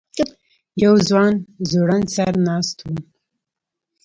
یو 0.83 0.93
ځوان 1.07 1.33
ځوړند 1.69 2.07
سر 2.15 2.33
ناست 2.47 2.77
و. 2.89 2.91